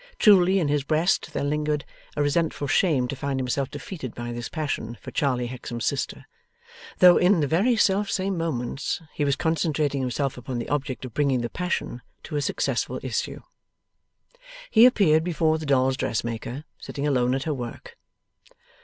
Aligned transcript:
Truly, 0.17 0.57
in 0.57 0.67
his 0.67 0.83
breast 0.83 1.31
there 1.31 1.43
lingered 1.43 1.85
a 2.15 2.23
resentful 2.23 2.65
shame 2.67 3.07
to 3.07 3.15
find 3.15 3.39
himself 3.39 3.69
defeated 3.69 4.15
by 4.15 4.31
this 4.31 4.49
passion 4.49 4.97
for 4.99 5.11
Charley 5.11 5.45
Hexam's 5.47 5.85
sister, 5.85 6.25
though 6.97 7.17
in 7.17 7.39
the 7.39 7.45
very 7.45 7.75
self 7.75 8.09
same 8.09 8.35
moments 8.35 8.99
he 9.13 9.23
was 9.23 9.35
concentrating 9.35 10.01
himself 10.01 10.39
upon 10.39 10.57
the 10.57 10.69
object 10.69 11.05
of 11.05 11.13
bringing 11.13 11.41
the 11.41 11.51
passion 11.51 12.01
to 12.23 12.35
a 12.35 12.41
successful 12.41 12.99
issue. 13.03 13.41
He 14.71 14.87
appeared 14.87 15.23
before 15.23 15.59
the 15.59 15.67
dolls' 15.67 15.97
dressmaker, 15.97 16.63
sitting 16.79 17.05
alone 17.05 17.35
at 17.35 17.43
her 17.43 17.53
work. 17.53 17.95